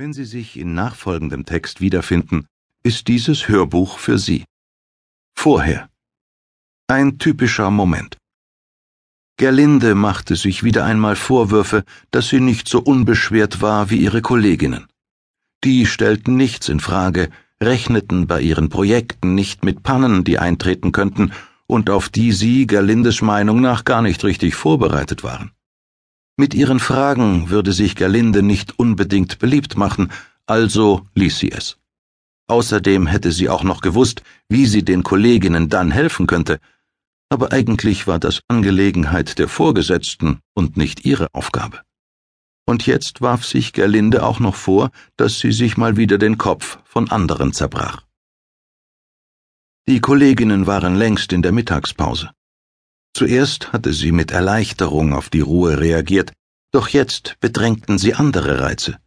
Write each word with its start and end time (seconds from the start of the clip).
Wenn 0.00 0.14
Sie 0.14 0.24
sich 0.24 0.56
in 0.56 0.72
nachfolgendem 0.72 1.44
Text 1.44 1.82
wiederfinden, 1.82 2.46
ist 2.82 3.06
dieses 3.08 3.48
Hörbuch 3.48 3.98
für 3.98 4.18
Sie. 4.18 4.46
Vorher. 5.34 5.90
Ein 6.86 7.18
typischer 7.18 7.70
Moment. 7.70 8.16
Gerlinde 9.36 9.94
machte 9.94 10.36
sich 10.36 10.64
wieder 10.64 10.86
einmal 10.86 11.16
Vorwürfe, 11.16 11.84
dass 12.12 12.30
sie 12.30 12.40
nicht 12.40 12.66
so 12.66 12.80
unbeschwert 12.80 13.60
war 13.60 13.90
wie 13.90 13.98
ihre 13.98 14.22
Kolleginnen. 14.22 14.86
Die 15.64 15.84
stellten 15.84 16.34
nichts 16.34 16.70
in 16.70 16.80
Frage, 16.80 17.28
rechneten 17.62 18.26
bei 18.26 18.40
ihren 18.40 18.70
Projekten 18.70 19.34
nicht 19.34 19.66
mit 19.66 19.82
Pannen, 19.82 20.24
die 20.24 20.38
eintreten 20.38 20.92
könnten 20.92 21.32
und 21.66 21.90
auf 21.90 22.08
die 22.08 22.32
sie 22.32 22.66
Gerlindes 22.66 23.20
Meinung 23.20 23.60
nach 23.60 23.84
gar 23.84 24.00
nicht 24.00 24.24
richtig 24.24 24.54
vorbereitet 24.54 25.22
waren. 25.24 25.52
Mit 26.40 26.54
ihren 26.54 26.80
Fragen 26.80 27.50
würde 27.50 27.70
sich 27.74 27.96
Gerlinde 27.96 28.42
nicht 28.42 28.78
unbedingt 28.78 29.38
beliebt 29.40 29.76
machen, 29.76 30.10
also 30.46 31.06
ließ 31.14 31.38
sie 31.38 31.52
es. 31.52 31.76
Außerdem 32.46 33.06
hätte 33.06 33.30
sie 33.30 33.50
auch 33.50 33.62
noch 33.62 33.82
gewusst, 33.82 34.22
wie 34.48 34.64
sie 34.64 34.82
den 34.82 35.02
Kolleginnen 35.02 35.68
dann 35.68 35.90
helfen 35.90 36.26
könnte, 36.26 36.58
aber 37.28 37.52
eigentlich 37.52 38.06
war 38.06 38.18
das 38.18 38.40
Angelegenheit 38.48 39.38
der 39.38 39.48
Vorgesetzten 39.48 40.40
und 40.54 40.78
nicht 40.78 41.04
ihre 41.04 41.26
Aufgabe. 41.34 41.82
Und 42.64 42.86
jetzt 42.86 43.20
warf 43.20 43.44
sich 43.44 43.74
Gerlinde 43.74 44.22
auch 44.22 44.40
noch 44.40 44.54
vor, 44.54 44.92
dass 45.18 45.40
sie 45.40 45.52
sich 45.52 45.76
mal 45.76 45.98
wieder 45.98 46.16
den 46.16 46.38
Kopf 46.38 46.78
von 46.84 47.10
anderen 47.10 47.52
zerbrach. 47.52 48.06
Die 49.86 50.00
Kolleginnen 50.00 50.66
waren 50.66 50.94
längst 50.94 51.34
in 51.34 51.42
der 51.42 51.52
Mittagspause. 51.52 52.30
Zuerst 53.12 53.72
hatte 53.72 53.92
sie 53.92 54.12
mit 54.12 54.30
Erleichterung 54.30 55.12
auf 55.12 55.28
die 55.30 55.40
Ruhe 55.40 55.80
reagiert, 55.80 56.32
doch 56.70 56.88
jetzt 56.88 57.36
bedrängten 57.40 57.98
sie 57.98 58.14
andere 58.14 58.60
Reize. 58.60 58.98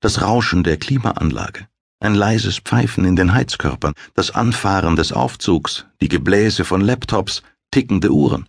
Das 0.00 0.22
Rauschen 0.22 0.64
der 0.64 0.78
Klimaanlage, 0.78 1.68
ein 2.00 2.14
leises 2.14 2.58
Pfeifen 2.58 3.04
in 3.04 3.16
den 3.16 3.32
Heizkörpern, 3.32 3.94
das 4.14 4.30
Anfahren 4.30 4.96
des 4.96 5.12
Aufzugs, 5.12 5.86
die 6.00 6.08
Gebläse 6.08 6.64
von 6.64 6.80
Laptops, 6.80 7.42
tickende 7.70 8.10
Uhren. 8.10 8.48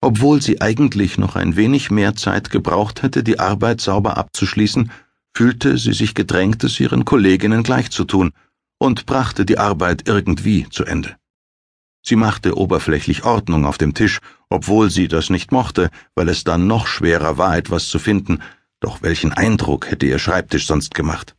Obwohl 0.00 0.40
sie 0.40 0.60
eigentlich 0.60 1.18
noch 1.18 1.34
ein 1.34 1.56
wenig 1.56 1.90
mehr 1.90 2.14
Zeit 2.14 2.50
gebraucht 2.50 3.02
hätte, 3.02 3.24
die 3.24 3.38
Arbeit 3.38 3.80
sauber 3.80 4.16
abzuschließen, 4.16 4.92
fühlte 5.34 5.76
sie 5.76 5.92
sich 5.92 6.14
gedrängt, 6.14 6.62
es 6.64 6.78
ihren 6.78 7.04
Kolleginnen 7.04 7.62
gleichzutun 7.62 8.32
und 8.78 9.06
brachte 9.06 9.44
die 9.44 9.58
Arbeit 9.58 10.06
irgendwie 10.06 10.68
zu 10.70 10.84
Ende. 10.84 11.16
Sie 12.02 12.16
machte 12.16 12.56
oberflächlich 12.56 13.24
Ordnung 13.24 13.64
auf 13.64 13.78
dem 13.78 13.94
Tisch, 13.94 14.20
obwohl 14.48 14.90
sie 14.90 15.08
das 15.08 15.30
nicht 15.30 15.52
mochte, 15.52 15.90
weil 16.14 16.28
es 16.28 16.44
dann 16.44 16.66
noch 16.66 16.86
schwerer 16.86 17.38
war, 17.38 17.56
etwas 17.56 17.88
zu 17.88 17.98
finden, 17.98 18.40
doch 18.80 19.02
welchen 19.02 19.32
Eindruck 19.32 19.90
hätte 19.90 20.06
ihr 20.06 20.18
Schreibtisch 20.18 20.66
sonst 20.66 20.94
gemacht? 20.94 21.36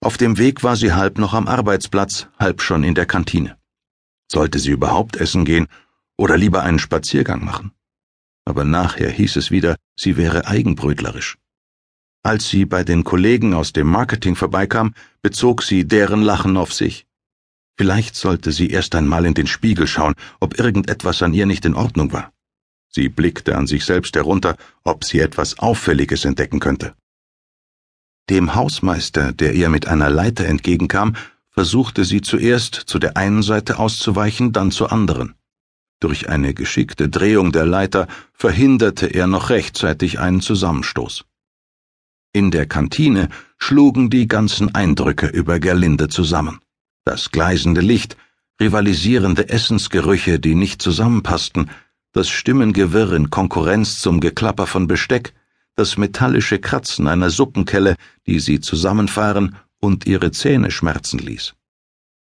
Auf 0.00 0.16
dem 0.16 0.38
Weg 0.38 0.62
war 0.62 0.76
sie 0.76 0.92
halb 0.92 1.18
noch 1.18 1.34
am 1.34 1.46
Arbeitsplatz, 1.46 2.28
halb 2.38 2.62
schon 2.62 2.82
in 2.82 2.94
der 2.94 3.06
Kantine. 3.06 3.56
Sollte 4.30 4.58
sie 4.58 4.70
überhaupt 4.70 5.16
essen 5.16 5.44
gehen 5.44 5.68
oder 6.16 6.36
lieber 6.36 6.62
einen 6.62 6.78
Spaziergang 6.78 7.44
machen? 7.44 7.72
Aber 8.44 8.64
nachher 8.64 9.10
hieß 9.10 9.36
es 9.36 9.50
wieder, 9.50 9.76
sie 9.96 10.16
wäre 10.16 10.46
eigenbrötlerisch. 10.46 11.38
Als 12.24 12.48
sie 12.48 12.64
bei 12.64 12.84
den 12.84 13.04
Kollegen 13.04 13.54
aus 13.54 13.72
dem 13.72 13.88
Marketing 13.88 14.36
vorbeikam, 14.36 14.94
bezog 15.22 15.62
sie 15.62 15.86
deren 15.86 16.22
Lachen 16.22 16.56
auf 16.56 16.72
sich. 16.72 17.06
Vielleicht 17.76 18.16
sollte 18.16 18.52
sie 18.52 18.68
erst 18.68 18.94
einmal 18.94 19.24
in 19.24 19.34
den 19.34 19.46
Spiegel 19.46 19.86
schauen, 19.86 20.14
ob 20.40 20.58
irgendetwas 20.58 21.22
an 21.22 21.32
ihr 21.32 21.46
nicht 21.46 21.64
in 21.64 21.74
Ordnung 21.74 22.12
war. 22.12 22.32
Sie 22.88 23.08
blickte 23.08 23.56
an 23.56 23.66
sich 23.66 23.84
selbst 23.84 24.14
herunter, 24.14 24.56
ob 24.84 25.04
sie 25.04 25.20
etwas 25.20 25.58
Auffälliges 25.58 26.26
entdecken 26.26 26.60
könnte. 26.60 26.94
Dem 28.28 28.54
Hausmeister, 28.54 29.32
der 29.32 29.54
ihr 29.54 29.70
mit 29.70 29.88
einer 29.88 30.10
Leiter 30.10 30.44
entgegenkam, 30.44 31.16
versuchte 31.48 32.04
sie 32.04 32.20
zuerst 32.20 32.74
zu 32.74 32.98
der 32.98 33.16
einen 33.16 33.42
Seite 33.42 33.78
auszuweichen, 33.78 34.52
dann 34.52 34.70
zur 34.70 34.92
anderen. 34.92 35.34
Durch 36.00 36.28
eine 36.28 36.52
geschickte 36.54 37.08
Drehung 37.08 37.52
der 37.52 37.64
Leiter 37.64 38.06
verhinderte 38.32 39.06
er 39.06 39.26
noch 39.26 39.50
rechtzeitig 39.50 40.18
einen 40.18 40.40
Zusammenstoß. 40.40 41.24
In 42.32 42.50
der 42.50 42.66
Kantine 42.66 43.28
schlugen 43.56 44.10
die 44.10 44.28
ganzen 44.28 44.74
Eindrücke 44.74 45.26
über 45.26 45.58
Gerlinde 45.60 46.08
zusammen 46.08 46.60
das 47.04 47.30
gleisende 47.30 47.80
Licht, 47.80 48.16
rivalisierende 48.60 49.48
Essensgerüche, 49.48 50.38
die 50.38 50.54
nicht 50.54 50.82
zusammenpassten, 50.82 51.70
das 52.12 52.28
Stimmengewirr 52.28 53.12
in 53.12 53.30
Konkurrenz 53.30 54.00
zum 54.00 54.20
Geklapper 54.20 54.66
von 54.66 54.86
Besteck, 54.86 55.34
das 55.74 55.96
metallische 55.96 56.58
Kratzen 56.58 57.06
einer 57.06 57.30
Suppenkelle, 57.30 57.96
die 58.26 58.38
sie 58.38 58.60
zusammenfahren 58.60 59.56
und 59.80 60.06
ihre 60.06 60.30
Zähne 60.30 60.70
schmerzen 60.70 61.18
ließ. 61.18 61.54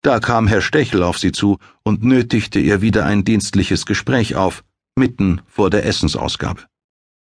Da 0.02 0.20
kam 0.20 0.48
Herr 0.48 0.62
Stechel 0.62 1.04
auf 1.04 1.18
sie 1.18 1.32
zu 1.32 1.60
und 1.84 2.04
nötigte 2.04 2.60
ihr 2.60 2.82
wieder 2.82 3.06
ein 3.06 3.24
dienstliches 3.24 3.86
Gespräch 3.86 4.36
auf, 4.36 4.64
mitten 4.96 5.42
vor 5.48 5.70
der 5.70 5.86
Essensausgabe. 5.86 6.64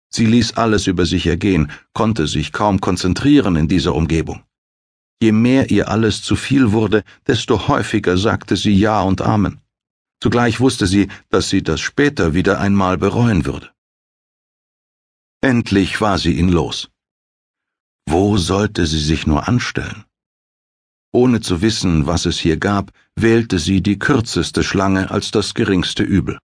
Sie 0.10 0.26
ließ 0.26 0.58
alles 0.58 0.88
über 0.88 1.06
sich 1.06 1.26
ergehen, 1.28 1.72
konnte 1.94 2.28
sich 2.28 2.52
kaum 2.52 2.82
konzentrieren 2.82 3.56
in 3.56 3.68
dieser 3.68 3.96
Umgebung. 3.96 4.44
Je 5.22 5.32
mehr 5.32 5.70
ihr 5.70 5.88
alles 5.90 6.24
zu 6.24 6.36
viel 6.36 6.72
wurde, 6.72 7.04
desto 7.28 7.68
häufiger 7.68 8.18
sagte 8.18 8.56
sie 8.58 8.74
Ja 8.74 9.02
und 9.02 9.22
Amen. 9.22 9.62
Zugleich 10.20 10.60
wusste 10.60 10.88
sie, 10.88 11.10
dass 11.30 11.50
sie 11.50 11.62
das 11.62 11.80
später 11.80 12.34
wieder 12.34 12.60
einmal 12.60 12.98
bereuen 12.98 13.46
würde. 13.46 13.72
Endlich 15.42 16.02
war 16.02 16.18
sie 16.18 16.34
ihn 16.34 16.50
los. 16.50 16.90
Wo 18.08 18.38
sollte 18.38 18.88
sie 18.88 19.00
sich 19.00 19.28
nur 19.28 19.48
anstellen? 19.48 20.06
Ohne 21.12 21.42
zu 21.42 21.62
wissen, 21.62 22.08
was 22.08 22.26
es 22.26 22.40
hier 22.40 22.58
gab, 22.58 22.92
wählte 23.16 23.60
sie 23.60 23.82
die 23.82 24.00
kürzeste 24.00 24.64
Schlange 24.64 25.12
als 25.12 25.30
das 25.30 25.54
geringste 25.54 26.04
Übel. 26.04 26.40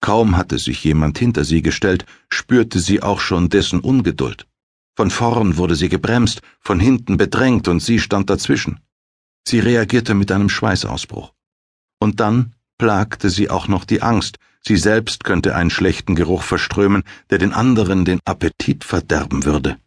Kaum 0.00 0.36
hatte 0.36 0.58
sich 0.58 0.84
jemand 0.84 1.18
hinter 1.18 1.44
sie 1.44 1.62
gestellt, 1.62 2.04
spürte 2.28 2.80
sie 2.80 3.02
auch 3.02 3.20
schon 3.20 3.48
dessen 3.48 3.80
Ungeduld. 3.80 4.46
Von 4.96 5.10
vorn 5.10 5.56
wurde 5.56 5.74
sie 5.74 5.88
gebremst, 5.88 6.40
von 6.60 6.78
hinten 6.78 7.16
bedrängt 7.16 7.66
und 7.68 7.80
sie 7.80 7.98
stand 7.98 8.30
dazwischen. 8.30 8.80
Sie 9.46 9.58
reagierte 9.58 10.14
mit 10.14 10.30
einem 10.30 10.48
Schweißausbruch. 10.48 11.32
Und 11.98 12.20
dann 12.20 12.54
plagte 12.78 13.30
sie 13.30 13.50
auch 13.50 13.68
noch 13.68 13.84
die 13.84 14.02
Angst, 14.02 14.38
sie 14.62 14.76
selbst 14.76 15.24
könnte 15.24 15.56
einen 15.56 15.70
schlechten 15.70 16.14
Geruch 16.14 16.42
verströmen, 16.42 17.02
der 17.30 17.38
den 17.38 17.52
anderen 17.52 18.04
den 18.04 18.20
Appetit 18.24 18.84
verderben 18.84 19.44
würde. 19.44 19.78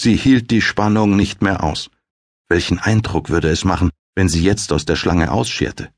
Sie 0.00 0.16
hielt 0.16 0.50
die 0.50 0.62
Spannung 0.62 1.16
nicht 1.16 1.42
mehr 1.42 1.62
aus. 1.62 1.90
Welchen 2.48 2.78
Eindruck 2.78 3.30
würde 3.30 3.48
es 3.50 3.64
machen, 3.64 3.90
wenn 4.14 4.28
sie 4.28 4.42
jetzt 4.42 4.72
aus 4.72 4.84
der 4.84 4.96
Schlange 4.96 5.30
ausscherte? 5.30 5.92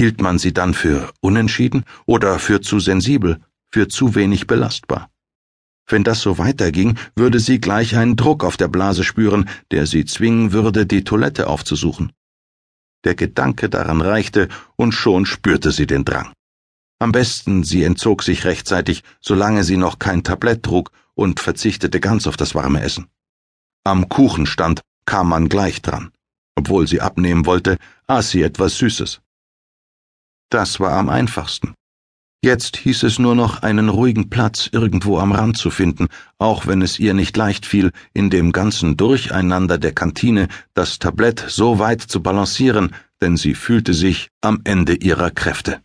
Hielt 0.00 0.20
man 0.20 0.38
sie 0.38 0.52
dann 0.52 0.74
für 0.74 1.12
unentschieden 1.20 1.84
oder 2.06 2.38
für 2.38 2.60
zu 2.60 2.78
sensibel, 2.78 3.40
für 3.72 3.88
zu 3.88 4.14
wenig 4.14 4.46
belastbar? 4.46 5.10
Wenn 5.88 6.04
das 6.04 6.20
so 6.20 6.36
weiterging, 6.36 6.98
würde 7.16 7.40
sie 7.40 7.60
gleich 7.60 7.96
einen 7.96 8.16
Druck 8.16 8.44
auf 8.44 8.58
der 8.58 8.68
Blase 8.68 9.04
spüren, 9.04 9.48
der 9.70 9.86
sie 9.86 10.04
zwingen 10.04 10.52
würde, 10.52 10.84
die 10.84 11.02
Toilette 11.02 11.46
aufzusuchen. 11.46 12.12
Der 13.04 13.14
Gedanke 13.14 13.70
daran 13.70 14.02
reichte, 14.02 14.48
und 14.76 14.92
schon 14.92 15.24
spürte 15.24 15.72
sie 15.72 15.86
den 15.86 16.04
Drang. 16.04 16.32
Am 16.98 17.12
besten, 17.12 17.64
sie 17.64 17.84
entzog 17.84 18.22
sich 18.22 18.44
rechtzeitig, 18.44 19.02
solange 19.20 19.64
sie 19.64 19.76
noch 19.76 19.98
kein 19.98 20.24
Tablett 20.24 20.62
trug, 20.62 20.90
und 21.14 21.40
verzichtete 21.40 22.00
ganz 22.00 22.26
auf 22.26 22.36
das 22.36 22.54
warme 22.54 22.82
Essen. 22.82 23.08
Am 23.84 24.08
Kuchenstand 24.08 24.82
kam 25.06 25.30
man 25.30 25.48
gleich 25.48 25.80
dran. 25.80 26.12
Obwohl 26.54 26.86
sie 26.86 27.00
abnehmen 27.00 27.46
wollte, 27.46 27.78
aß 28.08 28.30
sie 28.30 28.42
etwas 28.42 28.76
Süßes. 28.76 29.20
Das 30.50 30.80
war 30.80 30.92
am 30.92 31.08
einfachsten. 31.08 31.74
Jetzt 32.44 32.76
hieß 32.76 33.02
es 33.02 33.18
nur 33.18 33.34
noch, 33.34 33.62
einen 33.62 33.88
ruhigen 33.88 34.30
Platz 34.30 34.68
irgendwo 34.70 35.18
am 35.18 35.32
Rand 35.32 35.56
zu 35.56 35.70
finden, 35.70 36.06
auch 36.38 36.68
wenn 36.68 36.82
es 36.82 37.00
ihr 37.00 37.12
nicht 37.12 37.36
leicht 37.36 37.66
fiel, 37.66 37.90
in 38.14 38.30
dem 38.30 38.52
ganzen 38.52 38.96
Durcheinander 38.96 39.76
der 39.76 39.92
Kantine 39.92 40.46
das 40.72 41.00
Tablett 41.00 41.44
so 41.48 41.80
weit 41.80 42.00
zu 42.00 42.22
balancieren, 42.22 42.94
denn 43.20 43.36
sie 43.36 43.54
fühlte 43.54 43.92
sich 43.92 44.28
am 44.40 44.60
Ende 44.62 44.94
ihrer 44.94 45.32
Kräfte. 45.32 45.82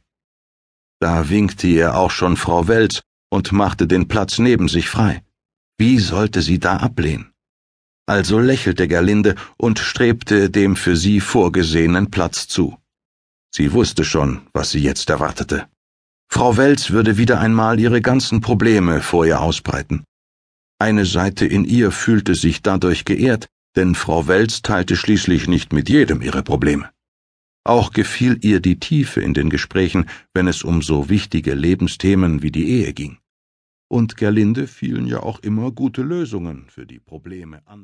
Da 0.99 1.29
winkte 1.29 1.65
ihr 1.65 1.97
auch 1.97 2.11
schon 2.11 2.37
Frau 2.37 2.67
Welz 2.67 3.01
und 3.31 3.51
machte 3.51 3.87
den 3.87 4.07
Platz 4.07 4.37
neben 4.37 4.67
sich 4.67 4.89
frei. 4.89 5.23
Wie 5.79 5.97
sollte 5.97 6.43
sie 6.43 6.59
da 6.59 6.77
ablehnen? 6.77 7.33
Also 8.05 8.37
lächelte 8.37 8.87
Gerlinde 8.87 9.33
und 9.57 9.79
strebte 9.79 10.51
dem 10.51 10.75
für 10.75 10.95
sie 10.95 11.19
vorgesehenen 11.19 12.11
Platz 12.11 12.47
zu. 12.47 12.77
Sie 13.49 13.73
wusste 13.73 14.03
schon, 14.03 14.41
was 14.53 14.69
sie 14.69 14.79
jetzt 14.79 15.09
erwartete. 15.09 15.67
Frau 16.35 16.57
Welz 16.57 16.89
würde 16.89 17.19
wieder 17.19 17.39
einmal 17.39 17.79
ihre 17.79 18.01
ganzen 18.01 18.41
Probleme 18.41 19.01
vor 19.01 19.23
ihr 19.23 19.39
ausbreiten. 19.39 20.03
Eine 20.79 21.05
Seite 21.05 21.45
in 21.45 21.63
ihr 21.63 21.91
fühlte 21.91 22.33
sich 22.33 22.63
dadurch 22.63 23.05
geehrt, 23.05 23.45
denn 23.75 23.93
Frau 23.93 24.27
Welz 24.27 24.63
teilte 24.63 24.95
schließlich 24.95 25.47
nicht 25.47 25.73
mit 25.73 25.89
jedem 25.89 26.23
ihre 26.23 26.41
Probleme. 26.41 26.89
Auch 27.63 27.91
gefiel 27.91 28.39
ihr 28.41 28.61
die 28.61 28.79
Tiefe 28.79 29.21
in 29.21 29.35
den 29.35 29.51
Gesprächen, 29.51 30.09
wenn 30.33 30.47
es 30.47 30.63
um 30.63 30.81
so 30.81 31.07
wichtige 31.07 31.53
Lebensthemen 31.53 32.41
wie 32.41 32.51
die 32.51 32.67
Ehe 32.67 32.93
ging. 32.93 33.19
Und 33.87 34.17
Gerlinde 34.17 34.65
fielen 34.65 35.05
ja 35.05 35.19
auch 35.21 35.37
immer 35.41 35.71
gute 35.71 36.01
Lösungen 36.01 36.65
für 36.67 36.87
die 36.87 36.99
Probleme 36.99 37.61
an. 37.67 37.81